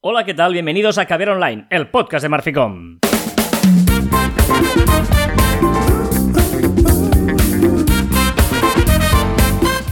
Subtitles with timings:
[0.00, 0.52] Hola, ¿qué tal?
[0.52, 3.00] Bienvenidos a Caber Online, el podcast de Marficom.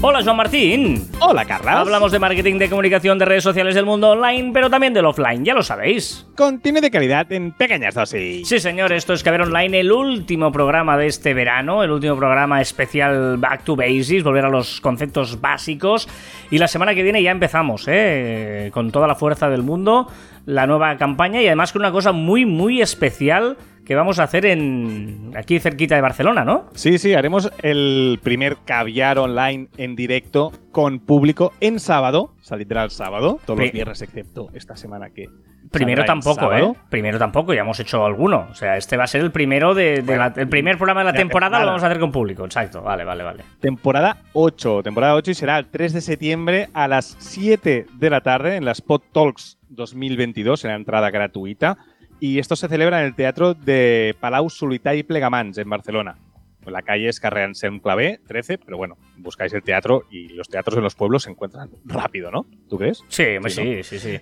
[0.08, 1.02] Hola, Joan Martín.
[1.18, 1.80] Hola, Carla.
[1.80, 5.44] Hablamos de marketing, de comunicación, de redes sociales del mundo online, pero también del offline,
[5.44, 6.24] ya lo sabéis.
[6.36, 8.46] Contenido de calidad en pequeñas dosis.
[8.46, 12.60] Sí, señor, esto es Caber Online, el último programa de este verano, el último programa
[12.60, 16.08] especial Back to Basics, volver a los conceptos básicos.
[16.52, 18.70] Y la semana que viene ya empezamos, ¿eh?
[18.72, 20.06] Con toda la fuerza del mundo,
[20.44, 24.44] la nueva campaña y además con una cosa muy, muy especial que vamos a hacer
[24.44, 26.68] en aquí cerquita de Barcelona, ¿no?
[26.74, 32.34] Sí, sí, haremos el primer caviar online en directo con público en sábado.
[32.40, 35.28] Saldrá el sábado, todos los viernes excepto esta semana que.
[35.70, 36.72] Primero tampoco, ¿eh?
[36.88, 38.46] Primero tampoco, ya hemos hecho alguno.
[38.50, 39.96] O sea, este va a ser el primero de,
[40.36, 42.82] el primer programa de la, temporada, lo vamos a hacer con público, exacto.
[42.82, 43.44] Vale, vale, vale.
[43.60, 48.20] Temporada 8, temporada 8 y será el 3 de septiembre a las 7 de la
[48.20, 51.78] tarde en la Spot Talks 2022, en la entrada gratuita
[52.20, 56.16] y esto se celebra en el Teatro de Palau Solità y Plegamans, en Barcelona.
[56.70, 60.76] La calle es Carrer Anselm Clavé, 13, pero bueno, buscáis el teatro y los teatros
[60.76, 62.46] en los pueblos se encuentran rápido, ¿no?
[62.68, 63.04] ¿Tú crees?
[63.08, 64.18] Sí, sí, sí, sí,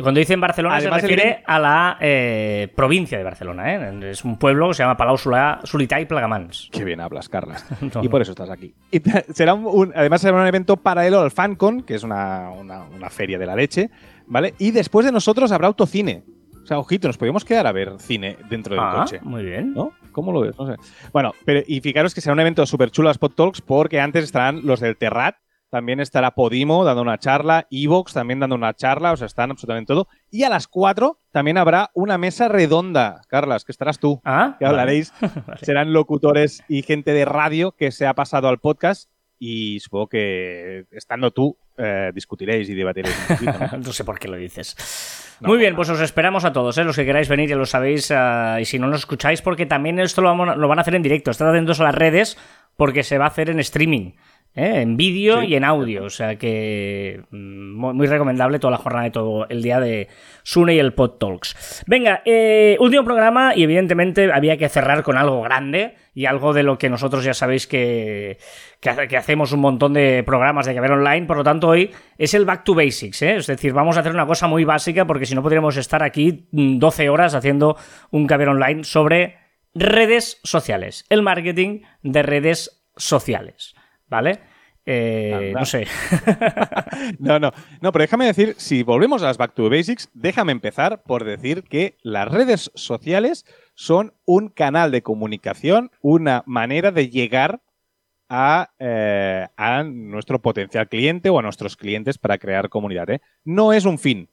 [0.00, 4.10] Cuando dicen Barcelona se refiere a la eh, provincia de Barcelona, ¿eh?
[4.10, 6.68] Es un pueblo que se llama Palau Solità y Plegamans.
[6.70, 7.66] Qué bien hablas, Carlas.
[8.02, 8.72] y por eso estás aquí.
[8.92, 13.38] Y será un, además será un evento paralelo al FanCon, que es una, una feria
[13.38, 13.90] de la leche,
[14.26, 14.54] ¿vale?
[14.58, 16.22] Y después de nosotros habrá autocine.
[16.70, 19.18] Sea, ojito, nos podemos quedar a ver cine dentro del ah, coche.
[19.24, 19.74] Muy bien.
[19.74, 19.90] ¿No?
[20.12, 20.56] ¿Cómo lo ves?
[20.56, 20.76] No sé.
[21.12, 24.22] Bueno, pero, y fijaros que será un evento súper chulo a Spot Talks porque antes
[24.22, 25.34] estarán los del Terrat,
[25.68, 29.92] también estará Podimo dando una charla, Evox también dando una charla, o sea, están absolutamente
[29.92, 30.06] todo.
[30.30, 34.54] Y a las 4 también habrá una mesa redonda, Carlas, que estarás tú, ¿Ah?
[34.60, 35.12] que hablaréis.
[35.62, 39.10] Serán locutores y gente de radio que se ha pasado al podcast
[39.40, 43.16] y supongo que estando tú eh, discutiréis y debatiréis.
[43.84, 43.92] ¿no?
[43.92, 44.76] sé por qué lo dices.
[45.40, 46.84] Muy bien, pues os esperamos a todos, ¿eh?
[46.84, 49.98] los que queráis venir ya lo sabéis eh, y si no nos escucháis porque también
[49.98, 51.30] esto lo, lo van a hacer en directo.
[51.30, 52.36] Estad atentos a las redes
[52.76, 54.12] porque se va a hacer en streaming.
[54.54, 54.80] ¿Eh?
[54.80, 56.04] en vídeo y en audio.
[56.04, 60.08] O sea que mm, muy, recomendable toda la jornada de todo el día de
[60.42, 61.84] Sune y el Pod Talks.
[61.86, 66.62] Venga, eh, último programa y evidentemente había que cerrar con algo grande y algo de
[66.62, 68.38] lo que nosotros ya sabéis que,
[68.80, 71.26] que, hacemos un montón de programas de ver online.
[71.26, 73.22] Por lo tanto, hoy es el Back to Basics.
[73.22, 73.36] ¿eh?
[73.36, 76.48] Es decir, vamos a hacer una cosa muy básica porque si no podríamos estar aquí
[76.50, 77.76] 12 mm, horas haciendo
[78.10, 79.38] un caber online sobre
[79.74, 83.74] redes sociales, el marketing de redes sociales.
[84.10, 84.40] ¿Vale?
[84.84, 85.86] Eh, no sé.
[87.18, 87.52] no, no.
[87.80, 91.62] No, pero déjame decir, si volvemos a las Back to Basics, déjame empezar por decir
[91.62, 97.62] que las redes sociales son un canal de comunicación, una manera de llegar
[98.28, 103.10] a, eh, a nuestro potencial cliente o a nuestros clientes para crear comunidad.
[103.10, 103.20] ¿eh?
[103.44, 104.28] No es un fin.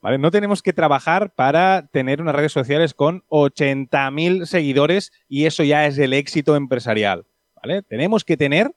[0.00, 0.18] ¿Vale?
[0.18, 5.86] No tenemos que trabajar para tener unas redes sociales con 80.000 seguidores y eso ya
[5.86, 7.24] es el éxito empresarial.
[7.62, 7.82] ¿vale?
[7.82, 8.72] Tenemos que tener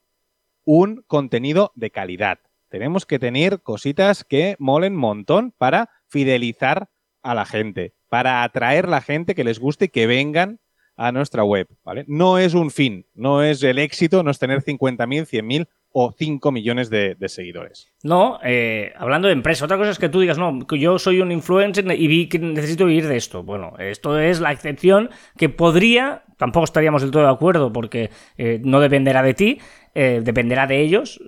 [0.66, 2.40] un contenido de calidad.
[2.70, 6.90] Tenemos que tener cositas que molen montón para fidelizar
[7.22, 10.60] a la gente, para atraer a la gente que les guste y que vengan
[10.98, 12.06] a nuestra web, ¿vale?
[12.08, 16.52] No es un fin, no es el éxito, no es tener 50.000, 100.000 o 5
[16.52, 17.94] millones de, seguidores.
[18.06, 21.32] No, eh, hablando de empresa, otra cosa es que tú digas, no, yo soy un
[21.32, 23.42] influencer y vi que necesito vivir de esto.
[23.42, 28.62] Bueno, esto es la excepción que podría, tampoco estaríamos del todo de acuerdo porque eh,
[28.64, 29.58] no dependerá de ti,
[29.96, 31.20] eh, dependerá de ellos,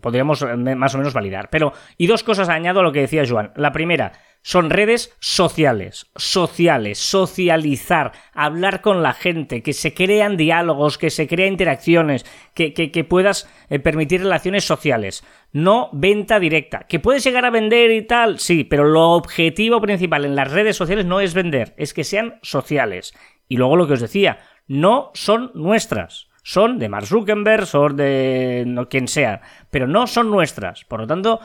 [0.00, 0.44] podríamos
[0.76, 1.48] más o menos validar.
[1.48, 3.52] Pero, y dos cosas añado a lo que decía Joan.
[3.54, 10.98] La primera, son redes sociales, sociales, socializar, hablar con la gente, que se crean diálogos,
[10.98, 16.86] que se crean interacciones, que, que, puedas eh, permitir relaciones sociales, no venta directa.
[16.88, 18.38] ¿Que puedes llegar a vender y tal?
[18.38, 22.38] Sí, pero lo objetivo principal en las redes sociales no es vender, es que sean
[22.42, 23.14] sociales.
[23.48, 28.86] Y luego lo que os decía, no son nuestras son de Mark Zuckerberg, son de
[28.90, 29.40] quien sea,
[29.70, 30.84] pero no son nuestras.
[30.84, 31.40] Por lo tanto,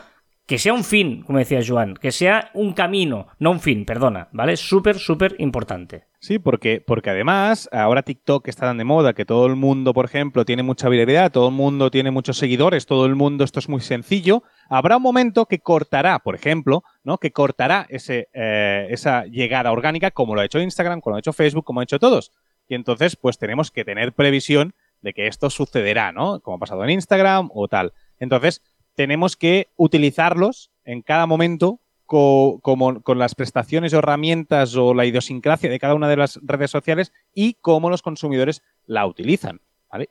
[0.47, 4.29] que sea un fin, como decía Joan, que sea un camino, no un fin, perdona,
[4.31, 4.55] ¿vale?
[4.55, 6.05] Súper, súper importante.
[6.21, 10.05] Sí, porque, porque además ahora TikTok está tan de moda que todo el mundo, por
[10.05, 13.67] ejemplo, tiene mucha viralidad, todo el mundo tiene muchos seguidores, todo el mundo, esto es
[13.67, 14.41] muy sencillo.
[14.69, 17.17] Habrá un momento que cortará, por ejemplo, ¿no?
[17.17, 21.19] Que cortará ese, eh, esa llegada orgánica, como lo ha hecho Instagram, como lo ha
[21.19, 22.31] hecho Facebook, como ha hecho todos.
[22.69, 26.39] Y entonces, pues tenemos que tener previsión de que esto sucederá, ¿no?
[26.39, 27.91] Como ha pasado en Instagram o tal.
[28.19, 28.61] Entonces,
[28.97, 35.69] tenemos que utilizarlos en cada momento como, con las prestaciones o herramientas o la idiosincrasia
[35.69, 39.61] de cada una de las redes sociales y cómo los consumidores la utilizan.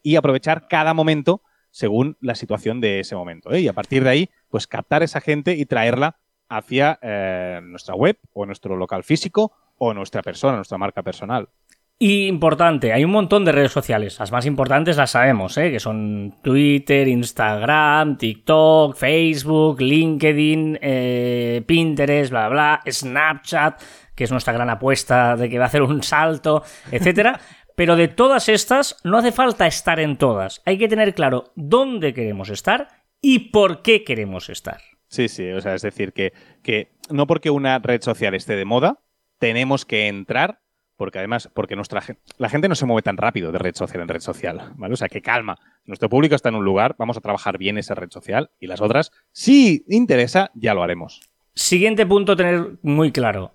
[0.05, 1.43] Y aprovechar cada momento
[1.73, 3.51] según la situación de ese momento.
[3.51, 3.61] ¿eh?
[3.61, 6.19] Y a partir de ahí, pues captar esa gente y traerla
[6.49, 11.49] hacia eh, nuestra web o nuestro local físico o nuestra persona, nuestra marca personal.
[11.99, 14.19] Y importante, hay un montón de redes sociales.
[14.19, 15.71] Las más importantes las sabemos, ¿eh?
[15.71, 23.81] que son Twitter, Instagram, TikTok, Facebook, LinkedIn, eh, Pinterest, bla, bla, Snapchat,
[24.15, 27.41] que es nuestra gran apuesta de que va a hacer un salto, etcétera.
[27.77, 30.61] Pero de todas estas, no hace falta estar en todas.
[30.67, 32.89] Hay que tener claro dónde queremos estar
[33.23, 34.83] y por qué queremos estar.
[35.09, 38.65] Sí, sí, o sea, es decir, que, que no porque una red social esté de
[38.67, 39.01] moda,
[39.39, 40.61] tenemos que entrar
[40.97, 42.03] porque además, porque nuestra
[42.39, 44.95] la gente no se mueve tan rápido de red social en red social, ¿vale?
[44.95, 45.59] O sea, que calma.
[45.85, 48.81] Nuestro público está en un lugar, vamos a trabajar bien esa red social y las
[48.81, 51.21] otras, si interesa, ya lo haremos.
[51.55, 53.55] Siguiente punto tener muy claro,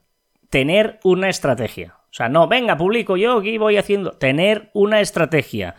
[0.49, 1.95] tener una estrategia.
[2.11, 4.11] O sea, no, venga, publico yo, aquí voy haciendo.
[4.13, 5.75] Tener una estrategia.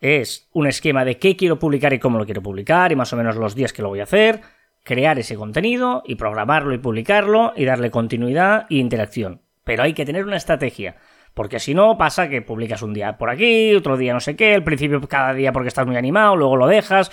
[0.00, 3.16] Es un esquema de qué quiero publicar y cómo lo quiero publicar y más o
[3.16, 4.40] menos los días que lo voy a hacer,
[4.82, 10.04] crear ese contenido y programarlo y publicarlo y darle continuidad e interacción pero hay que
[10.04, 10.96] tener una estrategia.
[11.34, 14.54] Porque si no, pasa que publicas un día por aquí, otro día no sé qué,
[14.54, 17.10] al principio cada día porque estás muy animado, luego lo dejas.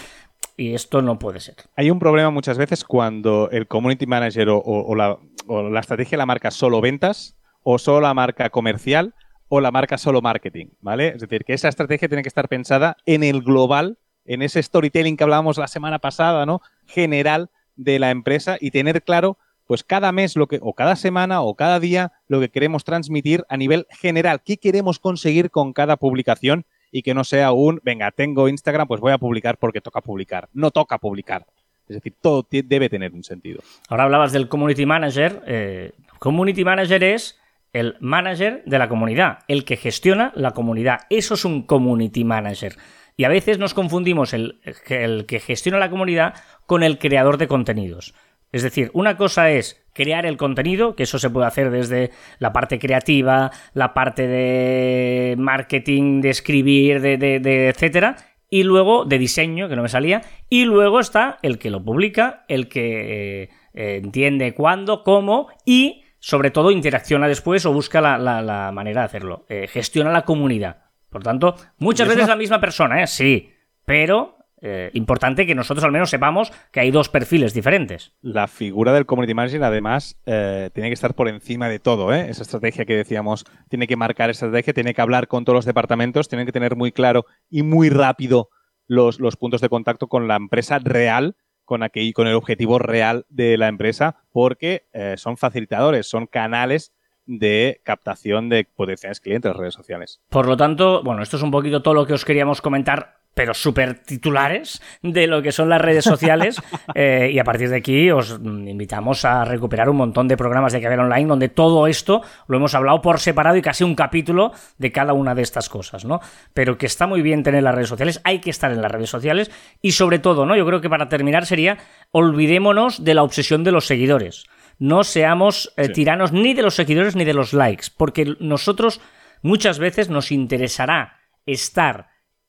[0.58, 1.56] Y esto no puede ser.
[1.76, 5.18] Hay un problema muchas veces cuando el community manager o, la,
[5.48, 9.16] la, estrategia la marca solo ventas, o solo la marca comercial,
[9.48, 11.10] o la marca solo marketing, ¿vale?
[11.10, 15.18] Es decir, que esa estrategia tiene que estar pensada en el global, en ese storytelling
[15.18, 16.62] que hablábamos la semana pasada, ¿no?
[16.86, 19.38] General de la empresa y tener claro
[19.72, 23.46] pues cada mes lo que, o cada semana o cada día lo que queremos transmitir
[23.48, 28.12] a nivel general, qué queremos conseguir con cada publicación y que no sea un, venga,
[28.12, 30.50] tengo Instagram, pues voy a publicar porque toca publicar.
[30.52, 31.46] No toca publicar.
[31.88, 33.62] Es decir, todo debe tener un sentido.
[33.88, 35.42] Ahora hablabas del community manager.
[35.48, 37.40] Eh, community manager es
[37.72, 41.00] el manager de la comunidad, el que gestiona la comunidad.
[41.10, 42.76] Eso es un community manager.
[43.16, 44.60] Y a veces nos confundimos el,
[44.90, 46.34] el que gestiona la comunidad
[46.66, 48.14] con el creador de contenidos.
[48.52, 52.54] Es decir, una cosa es crear el contenido, que eso se puede hacer desde la
[52.54, 58.18] parte creativa, la parte de marketing, de escribir, de, de, etcétera,
[58.50, 62.46] y luego de diseño, que no me salía, y luego está el que lo publica,
[62.48, 69.02] el que eh, entiende cuándo, cómo y sobre todo interacciona después o busca la, manera
[69.02, 69.46] de hacerlo.
[69.50, 70.84] Eh, gestiona la comunidad.
[71.10, 73.08] Por tanto, muchas veces la misma persona, ¿eh?
[73.08, 73.50] Sí,
[73.86, 78.14] pero eh, importante que nosotros al menos sepamos que hay dos perfiles diferentes.
[78.22, 82.14] La figura del community manager, además, eh, tiene que estar por encima de todo.
[82.14, 82.30] ¿eh?
[82.30, 86.30] Esa estrategia que decíamos, tiene que marcar estrategia, tiene que hablar con todos los departamentos,
[86.30, 88.50] tiene que tener muy claro y muy rápido
[88.86, 91.36] los, los puntos de contacto con la empresa real,
[91.66, 94.86] con, aquel, con el objetivo real de la empresa, porque
[95.16, 96.94] son facilitadores, son canales
[97.26, 100.22] de captación de potenciales clientes en las redes sociales.
[100.30, 103.54] Por lo tanto, bueno, esto es un poquito todo lo que os queríamos comentar pero
[103.54, 106.62] súper titulares de lo que son las redes sociales.
[106.94, 110.82] Eh, y a partir de aquí os invitamos a recuperar un montón de programas de
[110.82, 114.92] Caber Online donde todo esto lo hemos hablado por separado y casi un capítulo de
[114.92, 116.20] cada una de estas cosas, ¿no?
[116.54, 119.10] Pero que está muy bien tener las redes sociales, hay que estar en las redes
[119.10, 119.52] sociales
[119.82, 120.56] y sobre todo, ¿no?
[120.56, 121.78] Yo creo que para terminar sería
[122.12, 124.46] olvidémonos de la obsesión de los seguidores.
[124.80, 129.02] No seamos eh, tiranos ni de los seguidores ni de los likes, porque nosotros
[129.42, 132.08] muchas veces nos interesará estar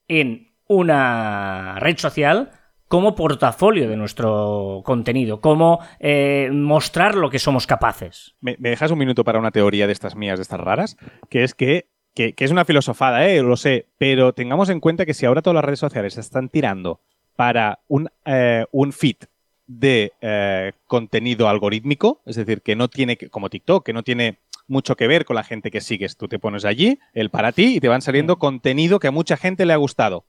[0.08, 2.50] en una red social
[2.88, 8.34] como portafolio de nuestro contenido, como eh, mostrar lo que somos capaces.
[8.42, 10.98] ¿Me, dejas un minuto para una teoría de estas mías, de estas raras?
[11.30, 13.40] Que es que, que, es una filosofada, ¿eh?
[13.42, 16.50] lo sé, pero tengamos en cuenta que si ahora todas las redes sociales se están
[16.50, 17.00] tirando
[17.34, 19.16] para un, eh, un feed
[19.66, 24.96] de eh, contenido algorítmico, es decir, que no tiene, como TikTok, que no tiene mucho
[24.96, 26.16] que ver con la gente que sigues.
[26.16, 29.36] Tú te pones allí, el para ti, y te van saliendo contenido que a mucha
[29.36, 30.24] gente le ha gustado.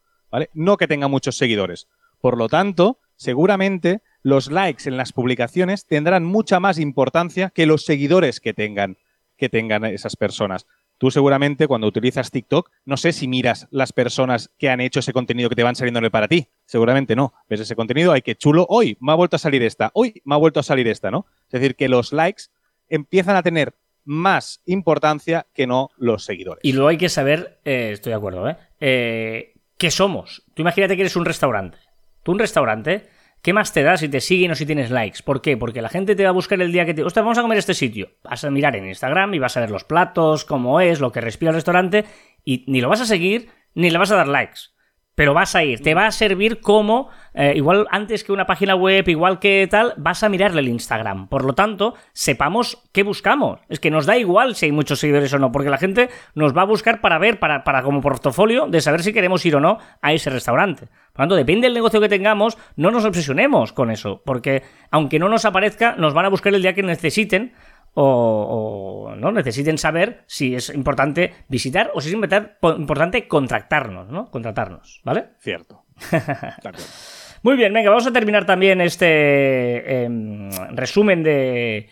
[0.53, 1.87] No que tenga muchos seguidores.
[2.19, 7.85] Por lo tanto, seguramente los likes en las publicaciones tendrán mucha más importancia que los
[7.85, 8.97] seguidores que tengan,
[9.37, 10.65] que tengan esas personas.
[10.97, 15.11] Tú seguramente cuando utilizas TikTok, no sé si miras las personas que han hecho ese
[15.11, 16.47] contenido que te van saliendo para ti.
[16.65, 17.33] Seguramente no.
[17.49, 20.35] Ves ese contenido, ay, qué chulo, hoy me ha vuelto a salir esta, hoy me
[20.35, 21.25] ha vuelto a salir esta, ¿no?
[21.47, 22.43] Es decir, que los likes
[22.87, 23.73] empiezan a tener
[24.05, 26.61] más importancia que no los seguidores.
[26.63, 28.57] Y luego hay que saber, eh, estoy de acuerdo, ¿eh?
[28.79, 29.52] ¿eh?
[29.83, 30.43] ¿Qué somos?
[30.53, 31.77] Tú imagínate que eres un restaurante.
[32.23, 33.09] Tú un restaurante,
[33.41, 35.19] ¿qué más te da si te siguen o si tienes likes?
[35.25, 35.57] ¿Por qué?
[35.57, 37.03] Porque la gente te va a buscar el día que te...
[37.03, 38.11] Ostras, vamos a comer este sitio.
[38.23, 41.19] Vas a mirar en Instagram y vas a ver los platos, cómo es, lo que
[41.19, 42.05] respira el restaurante
[42.45, 44.72] y ni lo vas a seguir ni le vas a dar likes.
[45.15, 48.75] Pero vas a ir, te va a servir como, eh, igual antes que una página
[48.75, 51.27] web, igual que tal, vas a mirarle el Instagram.
[51.27, 53.59] Por lo tanto, sepamos qué buscamos.
[53.69, 56.57] Es que nos da igual si hay muchos seguidores o no, porque la gente nos
[56.57, 59.59] va a buscar para ver, para, para como portafolio, de saber si queremos ir o
[59.59, 60.87] no a ese restaurante.
[61.13, 65.19] Por lo tanto, depende del negocio que tengamos, no nos obsesionemos con eso, porque aunque
[65.19, 67.53] no nos aparezca, nos van a buscar el día que necesiten
[67.95, 74.29] o, no necesiten saber si es importante visitar o si es importante contratarnos, ¿no?
[74.31, 75.25] Contratarnos, ¿vale?
[75.39, 75.85] Cierto.
[77.43, 81.89] Muy bien, venga, vamos a terminar también este em, resumen de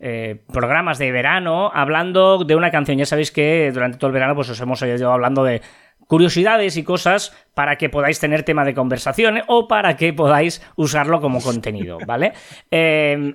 [0.00, 2.98] eh, programas de verano hablando de una canción.
[2.98, 5.60] Ya sabéis que durante todo el verano pues os hemos ido hablando de
[6.06, 11.20] curiosidades y cosas para que podáis tener tema de conversación o para que podáis usarlo
[11.20, 12.32] como contenido, ¿vale?
[12.70, 13.34] Eh,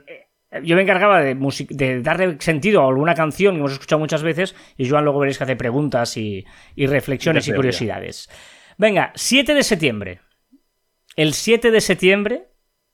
[0.63, 1.35] yo me encargaba de,
[1.69, 5.37] de, darle sentido a alguna canción que hemos escuchado muchas veces y Joan luego veréis
[5.37, 8.29] que hace preguntas y, reflexiones y curiosidades.
[8.77, 10.21] Venga, 7 de septiembre.
[11.15, 12.47] El 7 de septiembre,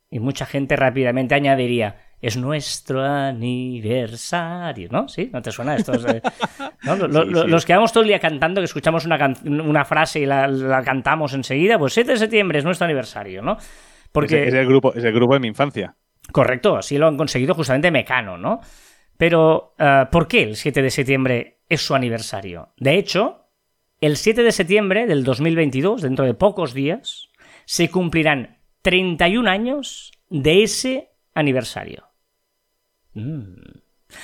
[0.09, 5.07] y mucha gente rápidamente añadiría, es nuestro aniversario, ¿no?
[5.07, 5.29] ¿Sí?
[5.31, 5.93] ¿No te suena esto?
[6.83, 11.77] Los que vamos todo el día cantando, que escuchamos una, frase y la, cantamos enseguida,
[11.77, 13.57] pues 7 de septiembre es nuestro aniversario, ¿no?
[14.11, 14.47] Porque...
[14.47, 15.95] Es, el grupo, es el grupo de mi infancia.
[16.31, 18.61] Correcto, así lo han conseguido justamente Mecano, ¿no?
[19.17, 22.73] Pero, eh, ¿por qué el 7 de septiembre es su aniversario?
[22.77, 23.45] De hecho,
[24.01, 27.29] el 7 de septiembre del 2022, dentro de pocos días,
[27.65, 32.07] se cumplirán 31 años de ese aniversario.
[33.13, 33.55] Mm.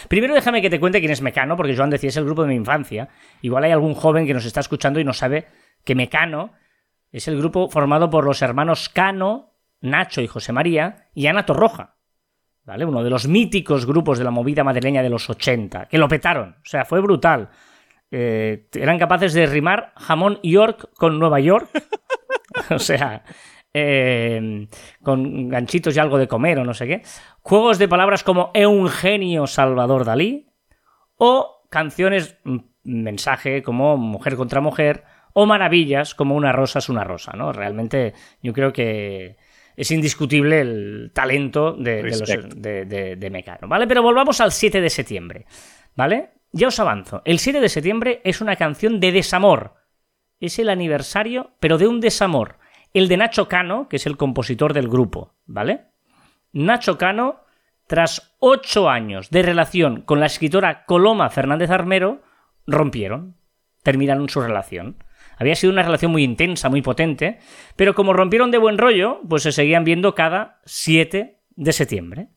[0.08, 2.50] Primero déjame que te cuente quién es Mecano, porque Joan decía es el grupo de
[2.50, 3.10] mi infancia.
[3.42, 5.48] Igual hay algún joven que nos está escuchando y no sabe
[5.84, 6.54] que Mecano
[7.12, 9.51] es el grupo formado por los hermanos Cano
[9.82, 11.98] Nacho y José María, y Ana Torroja,
[12.64, 12.86] ¿vale?
[12.86, 16.58] Uno de los míticos grupos de la movida madrileña de los 80, que lo petaron,
[16.62, 17.50] o sea, fue brutal.
[18.12, 21.70] Eh, eran capaces de rimar jamón York con Nueva York,
[22.70, 23.24] o sea,
[23.74, 24.68] eh,
[25.02, 27.04] con ganchitos y algo de comer o no sé qué.
[27.42, 30.50] Juegos de palabras como Eugenio Salvador Dalí,
[31.16, 37.06] o canciones mm, mensaje como Mujer contra Mujer, o maravillas como Una rosa es una
[37.06, 37.54] rosa, ¿no?
[37.54, 39.38] Realmente yo creo que
[39.82, 43.88] es indiscutible el talento de, Mecano, ¿vale?
[43.88, 45.48] Pero volvamos al 7 de septiembre,
[45.96, 46.34] ¿vale?
[46.52, 47.24] Ya os avanzo.
[47.26, 49.74] El 7 de septiembre es una canción de desamor.
[50.40, 52.60] Es el aniversario, pero de un desamor.
[52.94, 55.86] El de Nacho Cano, que es el compositor del grupo, ¿vale?
[56.54, 57.40] Nacho Cano,
[57.88, 62.22] tras ocho años de relación con la escritora Coloma Fernández Armero,
[62.68, 63.36] rompieron.
[63.82, 64.98] Terminaron su relación.
[65.42, 67.40] Había sido una relación muy intensa, muy potente,
[67.76, 72.28] pero como rompieron de buen rollo, pues se seguían viendo cada 7 de septiembre.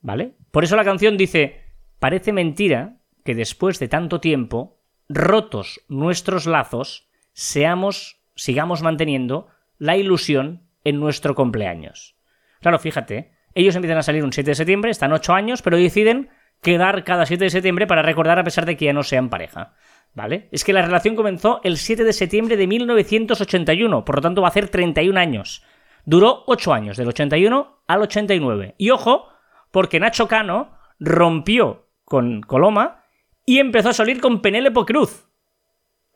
[0.00, 0.32] ¿Vale?
[0.50, 1.66] Por eso la canción dice,
[1.98, 10.62] parece mentira que después de tanto tiempo, rotos nuestros lazos, seamos, sigamos manteniendo la ilusión
[10.84, 12.16] en nuestro cumpleaños.
[12.60, 16.30] Claro, fíjate, ellos empiezan a salir un 7 de septiembre, están 8 años, pero deciden
[16.62, 19.74] quedar cada 7 de septiembre para recordar a pesar de que ya no sean pareja.
[20.18, 20.48] ¿Vale?
[20.50, 24.48] Es que la relación comenzó el 7 de septiembre de 1981, por lo tanto va
[24.48, 25.62] a ser 31 años.
[26.04, 28.74] Duró 8 años, del 81 al 89.
[28.78, 29.28] Y ojo,
[29.70, 33.04] porque Nacho Cano rompió con Coloma
[33.46, 35.28] y empezó a salir con Penélope Cruz.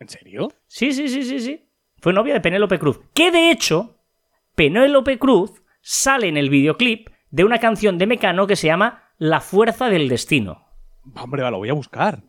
[0.01, 0.49] ¿En serio?
[0.67, 1.69] Sí, sí, sí, sí, sí.
[2.01, 2.99] Fue novia de Penélope Cruz.
[3.15, 4.01] Que de hecho,
[4.57, 9.41] Penélope Cruz sale en el videoclip de una canción de Mecano que se llama La
[9.41, 10.67] Fuerza del Destino.
[11.15, 12.25] Hombre, lo voy a buscar.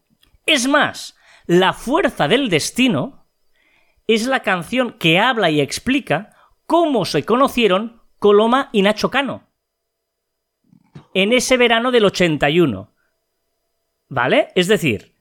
[0.46, 3.28] Es más, la fuerza del destino
[4.08, 6.36] es la canción que habla y explica
[6.66, 9.50] cómo se conocieron Coloma y Nacho Cano.
[11.14, 12.92] En ese verano del 81.
[14.10, 14.50] ¿Vale?
[14.56, 15.16] Es decir,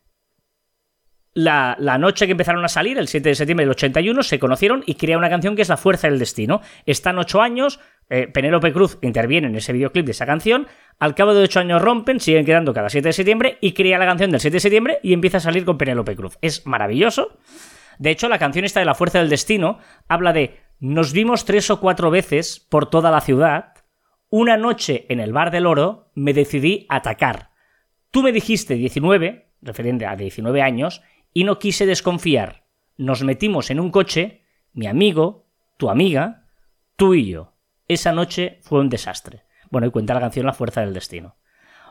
[1.35, 4.83] la, la, noche que empezaron a salir, el 7 de septiembre del 81, se conocieron
[4.87, 6.61] y crea una canción que es La Fuerza del Destino.
[6.85, 10.67] Están ocho años, eh, Penélope Cruz interviene en ese videoclip de esa canción,
[10.99, 14.07] al cabo de ocho años rompen, siguen quedando cada 7 de septiembre y crea la
[14.07, 16.39] canción del 7 de septiembre y empieza a salir con Penélope Cruz.
[16.43, 17.39] Es maravilloso.
[17.99, 19.79] De hecho, la canción esta de La Fuerza del Destino
[20.09, 23.75] habla de nos vimos tres o cuatro veces por toda la ciudad,
[24.29, 27.51] una noche en el bar del oro me decidí atacar.
[28.11, 32.65] Tú me dijiste 19, referente a 19 años, y no quise desconfiar.
[32.97, 34.43] Nos metimos en un coche,
[34.73, 36.47] mi amigo, tu amiga,
[36.97, 37.52] tú y yo.
[37.93, 39.43] Esa noche fue un desastre.
[39.71, 41.37] Bueno, y cuenta la canción La Fuerza del Destino.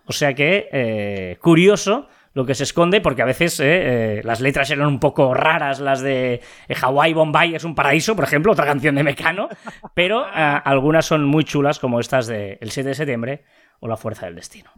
[0.05, 4.39] O sea que, eh, curioso lo que se esconde, porque a veces eh, eh, las
[4.39, 6.41] letras eran un poco raras, las de
[6.81, 9.47] Hawaii Bombay es un paraíso, por ejemplo, otra canción de Mecano,
[9.93, 13.43] pero algunas son muy chulas, como estas de El 7 de septiembre
[13.79, 14.71] o La Fuerza del Destino.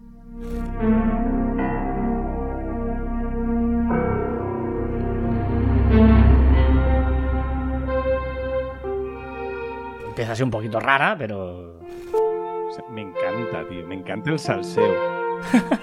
[10.22, 11.80] Así un poquito rara, pero...
[12.92, 13.86] Me encanta, tío.
[13.88, 14.94] Me encanta el salseo.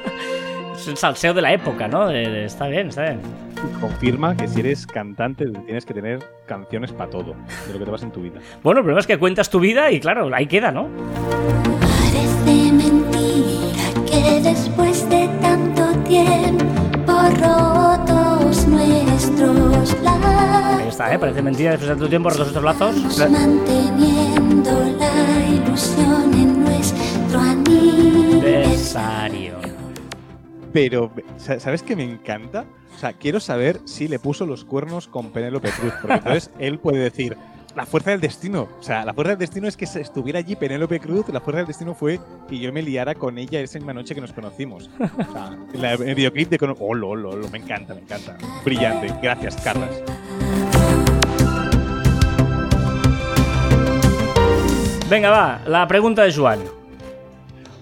[0.74, 2.06] Es el salseo de la época, ¿no?
[2.08, 3.20] De- de- está bien, está bien.
[3.82, 7.34] Confirma que si eres cantante tienes que tener canciones para todo,
[7.66, 8.40] de lo que te pasa en tu vida.
[8.62, 10.88] Bueno, el problema es que cuentas tu vida y claro, ahí queda, ¿no?
[11.82, 21.18] Parece mentira que después de tanto tiempo rotos nuestros Ahí lazos, está, ¿eh?
[21.18, 22.96] Parece mentira después de tanto tiempo, rotos estos lazos.
[25.74, 29.58] En nuestro aniversario.
[30.72, 32.64] Pero, sa- ¿sabes qué me encanta?
[32.94, 36.78] O sea, quiero saber si le puso los cuernos con Penélope Cruz, porque entonces él
[36.80, 37.36] puede decir,
[37.76, 38.68] la fuerza del destino.
[38.78, 41.66] O sea, la fuerza del destino es que estuviera allí Penélope Cruz, la fuerza del
[41.68, 44.90] destino fue que yo me liara con ella esa misma noche que nos conocimos.
[44.98, 46.74] O sea, el videoclip de...
[46.80, 48.36] Oh, lo, lo, lo, me encanta, me encanta.
[48.64, 49.14] Brillante.
[49.22, 50.02] Gracias, Carlas.
[55.10, 56.60] Venga, va, la pregunta de Joan.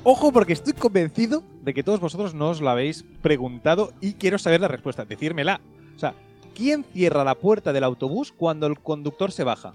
[0.02, 4.38] Ojo, porque estoy convencido de que todos vosotros no os lo habéis preguntado y quiero
[4.38, 5.04] saber la respuesta.
[5.04, 5.61] Decírmela.
[5.94, 6.14] O sea,
[6.54, 9.75] ¿quién cierra la puerta del autobús cuando el conductor se baja?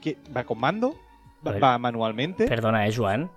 [0.00, 0.94] ¿Qué- ¿Va con mando?
[1.44, 2.46] ¿Va, manualmente?
[2.46, 3.30] Perdona, eh, Joan.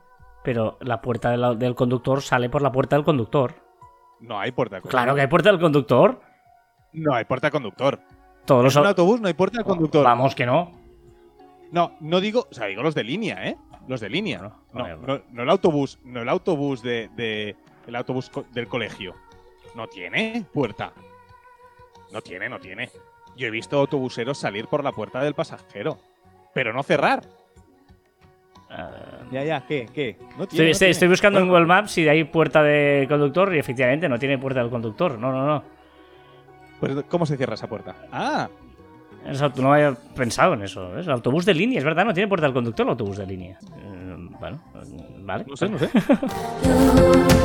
[0.43, 3.55] Pero la puerta de la- del conductor sale por la puerta del conductor.
[4.19, 4.75] No hay puerta.
[4.77, 4.91] conductor.
[4.91, 6.21] Claro que hay puerta del conductor.
[6.93, 7.99] No hay puerta conductor.
[8.45, 10.03] Todos En los un autobús no hay puerta del conductor.
[10.03, 10.71] Vamos que no.
[11.71, 13.57] No, no digo, o sea, digo los de línea, ¿eh?
[13.87, 14.39] Los de línea.
[14.73, 17.55] No, no, no el autobús, no el autobús de, de-
[17.87, 19.15] el autobús co- del colegio.
[19.75, 20.91] No tiene puerta.
[22.11, 22.89] No tiene, no tiene.
[23.35, 25.97] Yo he visto autobuseros salir por la puerta del pasajero,
[26.53, 27.21] pero no cerrar.
[28.69, 28.91] Ah,
[29.31, 29.87] Ya, ya, ¿qué?
[29.93, 30.17] ¿Qué?
[30.37, 30.47] No tiene.
[30.47, 30.91] Estoy, no estoy- tiene.
[30.91, 34.61] estoy buscando en Google Maps si hay puerta de conductor y efectivamente no tiene puerta
[34.61, 35.17] del conductor.
[35.19, 35.63] No, no, no.
[36.79, 37.95] pues, ¿Cómo se cierra esa puerta?
[38.11, 38.49] Ah,
[39.25, 40.97] Es auto- no había pensado en eso.
[40.97, 43.57] Es autobús de línea, es verdad, no tiene puerta del conductor el autobús de línea.
[43.77, 44.61] Eh, bueno,
[45.21, 45.45] vale.
[45.47, 45.89] no sé, no sé.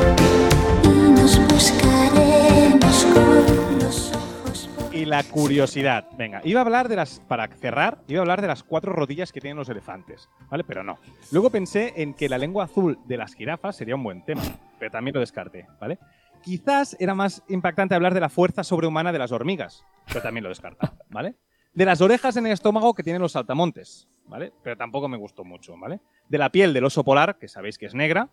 [4.92, 6.06] Y la curiosidad.
[6.18, 7.20] Venga, iba a hablar de las.
[7.20, 10.64] Para cerrar, iba a hablar de las cuatro rodillas que tienen los elefantes, ¿vale?
[10.64, 10.99] Pero no.
[11.30, 14.42] Luego pensé en que la lengua azul de las jirafas sería un buen tema,
[14.78, 15.99] pero también lo descarté, ¿vale?
[16.42, 20.49] Quizás era más impactante hablar de la fuerza sobrehumana de las hormigas, pero también lo
[20.49, 21.36] descarta, ¿vale?
[21.73, 24.52] De las orejas en el estómago que tienen los saltamontes, ¿vale?
[24.63, 26.00] Pero tampoco me gustó mucho, ¿vale?
[26.28, 28.30] De la piel del oso polar, que sabéis que es negra,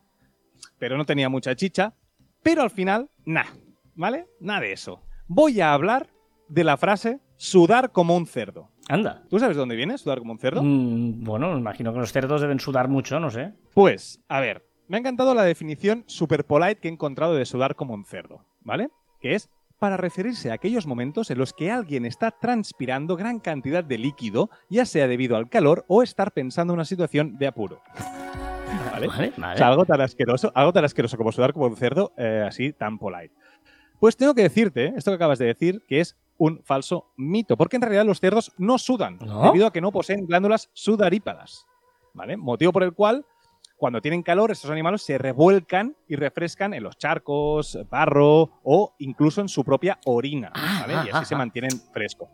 [0.79, 1.93] pero no tenía mucha chicha.
[2.41, 3.49] Pero al final, nada,
[3.95, 4.27] ¿vale?
[4.39, 5.01] Nada de eso.
[5.27, 6.09] Voy a hablar
[6.47, 8.71] de la frase sudar como un cerdo.
[8.89, 9.23] Anda.
[9.29, 10.63] ¿Tú sabes de dónde viene sudar como un cerdo?
[10.63, 13.53] Mm, bueno, me imagino que los cerdos deben sudar mucho, no sé.
[13.73, 17.75] Pues, a ver, me ha encantado la definición super polite que he encontrado de sudar
[17.75, 18.89] como un cerdo, ¿vale?
[19.19, 23.83] Que es para referirse a aquellos momentos en los que alguien está transpirando gran cantidad
[23.83, 27.81] de líquido, ya sea debido al calor o estar pensando en una situación de apuro.
[28.91, 29.07] ¿Vale?
[29.07, 29.57] Vale, O vale.
[29.57, 32.97] sea, algo tan asqueroso, algo tan asqueroso como sudar como un cerdo, eh, así tan
[32.97, 33.33] polite.
[33.99, 37.77] Pues tengo que decirte, esto que acabas de decir, que es un falso mito, porque
[37.77, 39.43] en realidad los cerdos no sudan, ¿No?
[39.43, 41.65] debido a que no poseen glándulas sudarípadas,
[42.13, 42.37] ¿vale?
[42.37, 43.25] Motivo por el cual,
[43.77, 49.39] cuando tienen calor, estos animales se revuelcan y refrescan en los charcos, barro o incluso
[49.41, 50.93] en su propia orina, Ah, ¿vale?
[50.93, 51.37] y ah, así se ah.
[51.37, 52.27] mantienen frescos.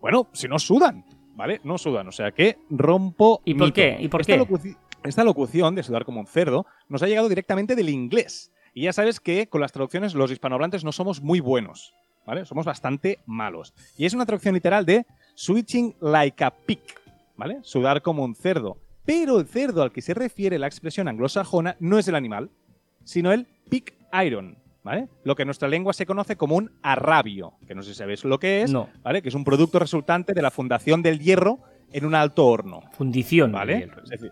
[0.00, 1.04] Bueno, si no sudan,
[1.36, 1.60] ¿vale?
[1.64, 3.74] No sudan, o sea que rompo ¿Y por mito.
[3.76, 3.96] qué?
[4.00, 4.40] ¿Y por Esta qué?
[4.40, 8.52] locuci- esta locución de sudar como un cerdo nos ha llegado directamente del inglés.
[8.74, 11.94] Y ya sabes que con las traducciones los hispanohablantes no somos muy buenos,
[12.26, 12.44] ¿vale?
[12.46, 13.74] Somos bastante malos.
[13.96, 16.80] Y es una traducción literal de switching like a pig,
[17.36, 17.58] ¿vale?
[17.62, 18.78] Sudar como un cerdo.
[19.04, 22.50] Pero el cerdo al que se refiere la expresión anglosajona no es el animal,
[23.04, 25.08] sino el pig iron, ¿vale?
[25.24, 28.24] Lo que en nuestra lengua se conoce como un arrabio, que no sé si sabéis
[28.24, 28.88] lo que es, No.
[29.02, 29.20] ¿vale?
[29.22, 31.58] Que es un producto resultante de la fundación del hierro
[31.92, 32.82] en un alto horno.
[32.92, 33.50] Fundición.
[33.52, 33.88] ¿Vale?
[34.04, 34.30] Es decir,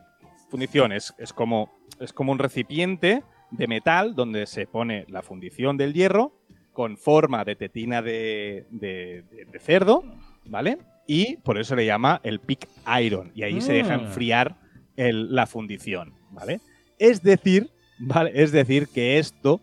[0.49, 5.77] fundición es, es como, es como un recipiente de metal donde se pone la fundición
[5.77, 6.33] del hierro
[6.73, 10.05] con forma de tetina de- de cerdo,
[10.47, 10.79] ¿vale?
[11.13, 12.69] Y por eso le llama el pick
[13.03, 13.33] iron.
[13.35, 14.01] Y ahí se deja Ah.
[14.01, 14.55] enfriar
[14.97, 16.61] el- la fundición, ¿vale?
[17.01, 17.69] Es decir,
[17.99, 18.31] ¿vale?
[18.33, 19.61] Es decir que esto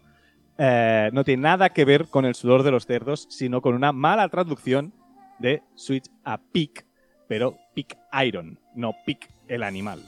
[0.60, 3.92] eh, no tiene nada que ver con el sudor de los cerdos, sino con una
[3.94, 4.92] mala traducción
[5.40, 6.84] de switch a pick,
[7.30, 10.02] pero pick iron, no pick el animal.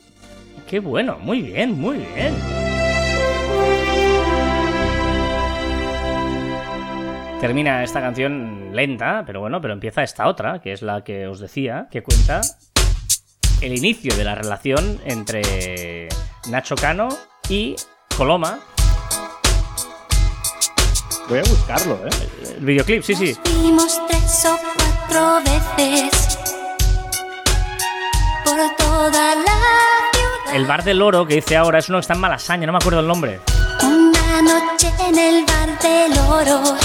[0.67, 2.33] Qué bueno, muy bien, muy bien.
[7.39, 11.39] Termina esta canción lenta, pero bueno, pero empieza esta otra, que es la que os
[11.39, 12.41] decía, que cuenta
[13.61, 16.09] el inicio de la relación entre
[16.49, 17.07] Nacho Cano
[17.47, 17.77] y
[18.17, 18.59] Coloma.
[21.29, 22.09] Voy a buscarlo, ¿eh?
[22.57, 23.37] El videoclip, sí, sí.
[23.45, 25.41] Nos vimos tres o cuatro
[25.77, 26.37] veces
[28.43, 30.55] por todo toda la ciudad.
[30.55, 32.77] El bar del oro que dice ahora es uno que está en Malasaña, no me
[32.77, 33.39] acuerdo el nombre.
[33.81, 36.75] Una noche en el bar del oro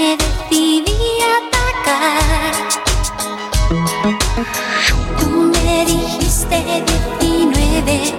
[0.00, 2.54] me decidí a atacar.
[5.20, 6.56] Tú me dijiste
[7.20, 8.14] 19.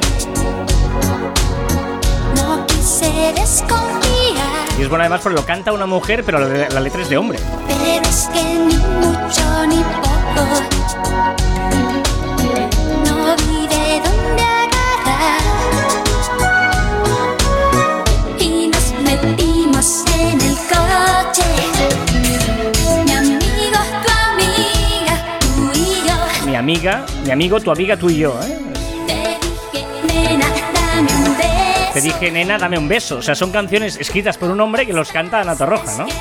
[2.35, 6.79] No quise desconfiar, Y es bueno además porque lo canta una mujer, pero la, la
[6.79, 7.39] letra es de hombre.
[7.67, 10.45] pero es que ni mucho ni poco.
[26.71, 28.57] Amiga, mi amigo, tu amiga, tú y yo, ¿eh?
[31.93, 33.17] Te dije, nena, dame un beso.
[33.17, 36.05] O sea, son canciones escritas por un hombre que los canta Ana Torroja, ¿no?
[36.05, 36.11] No.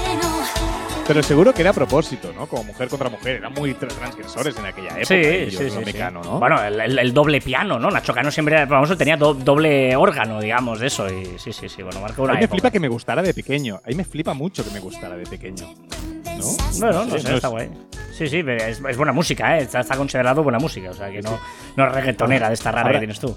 [1.06, 2.46] Pero seguro que era a propósito, ¿no?
[2.48, 3.36] Como mujer contra mujer.
[3.36, 5.04] Eran muy tra- transgresores en aquella época.
[5.06, 5.78] Sí, ellos, sí, ¿no?
[5.80, 5.84] sí.
[5.86, 6.38] Mecano, ¿no?
[6.40, 7.88] Bueno, el, el- el doble piano, ¿no?
[7.90, 11.08] Nacho Cano siempre era famoso, tenía do- doble órgano, digamos, de eso.
[11.08, 12.56] Y sí, sí, sí, bueno, marca a una mí me época.
[12.56, 13.76] flipa que me gustara de pequeño.
[13.84, 15.72] A mí me flipa mucho que me gustara de pequeño.
[16.38, 16.46] ¿No?
[16.78, 17.70] Bueno, no Sí, sé, no está es- guay.
[18.20, 19.62] Sí, sí, es, es buena música, ¿eh?
[19.62, 21.38] Está, está considerado buena música, o sea, que no,
[21.74, 23.34] no es reggaetonera de esta rara Ahora- que tienes tú.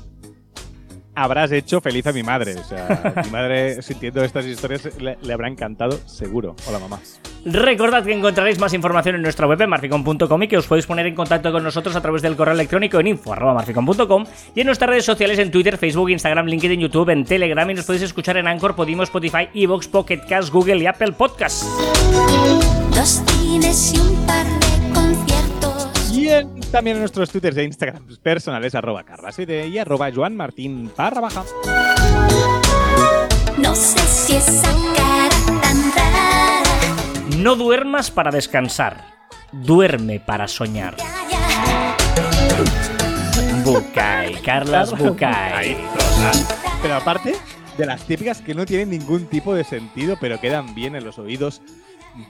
[1.16, 2.56] Habrás hecho feliz a mi madre.
[2.56, 6.56] O sea, mi madre, sintiendo estas historias, le, le habrá encantado, seguro.
[6.68, 7.00] Hola, mamá.
[7.46, 11.14] Recordad que encontraréis más información en nuestra web marficon.com y que os podéis poner en
[11.16, 15.38] contacto con nosotros a través del correo electrónico en info.marficon.com y en nuestras redes sociales
[15.40, 19.04] en Twitter, Facebook, Instagram, LinkedIn, YouTube, en Telegram y nos podéis escuchar en Anchor, Podimo,
[19.04, 21.64] Spotify, Evox, Pocket Cast, Google y Apple Podcasts.
[22.96, 26.12] Dos cines y un par de conciertos.
[26.12, 30.92] Y en- también en nuestros twitters de Instagram personales, arroba carlaside y arroba Joan Martín
[30.96, 31.44] barra baja.
[33.58, 35.30] No sé si esa cara
[35.62, 36.62] tan rara.
[37.38, 39.06] No duermas para descansar,
[39.52, 40.96] duerme para soñar.
[43.64, 45.78] Bucay, Carlas Bucay.
[46.82, 47.36] Pero aparte
[47.78, 51.18] de las típicas que no tienen ningún tipo de sentido, pero quedan bien en los
[51.18, 51.62] oídos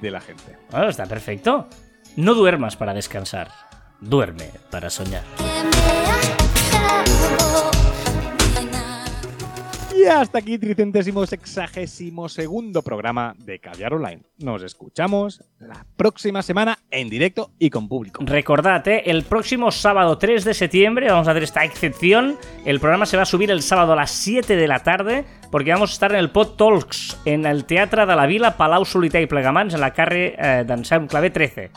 [0.01, 0.57] de la gente.
[0.71, 1.67] Bueno, está perfecto.
[2.15, 3.49] No duermas para descansar,
[3.99, 5.23] duerme para soñar.
[9.95, 14.23] Y hasta aquí, tricentésimo sexagésimo segundo programa de Caviar Online.
[14.39, 18.23] Nos escuchamos la próxima semana en directo y con público.
[18.25, 19.03] Recordad, ¿eh?
[19.05, 22.37] el próximo sábado 3 de septiembre vamos a hacer esta excepción.
[22.65, 25.71] El programa se va a subir el sábado a las 7 de la tarde porque
[25.71, 29.21] vamos a estar en el Pod Talks en el Teatre de la Vila, Palau Solità
[29.21, 31.69] i Plegamans, en la carre eh, d'Anselm Clavé 13.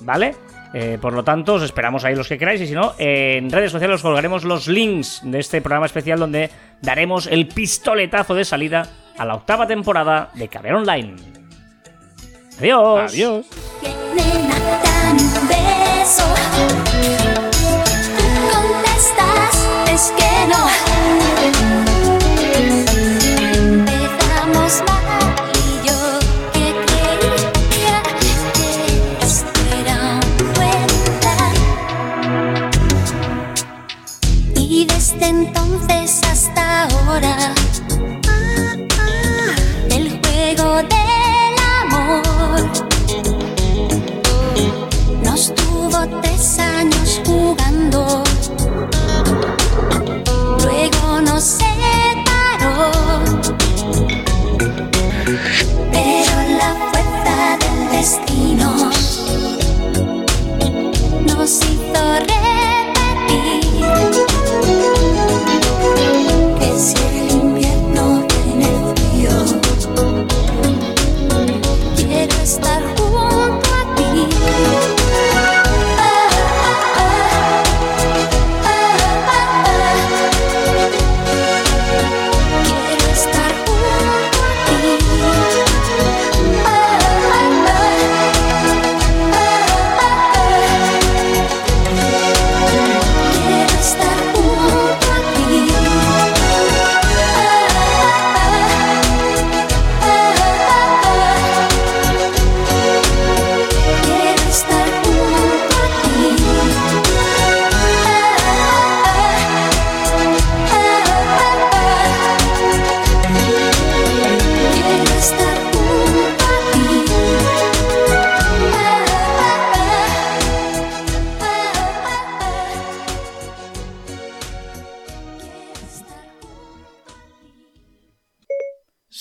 [0.00, 0.34] ¿Vale?
[0.76, 3.48] Eh, por lo tanto, os esperamos ahí los que queráis y si no, eh, en
[3.48, 6.50] redes sociales os colgaremos los links de este programa especial donde
[6.82, 11.14] daremos el pistoletazo de salida a la octava temporada de Caber Online.
[12.58, 13.12] Adiós.
[13.12, 13.46] Adiós.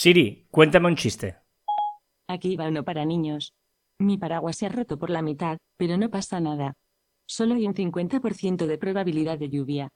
[0.03, 1.37] Siri, cuéntame un chiste.
[2.27, 3.53] Aquí va uno para niños.
[3.99, 6.73] Mi paraguas se ha roto por la mitad, pero no pasa nada.
[7.25, 9.87] Solo hay un 50% de probabilidad de lluvia.